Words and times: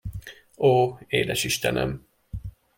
Ó, 0.55 0.95
Édes 1.07 1.43
Istenem! 1.43 2.05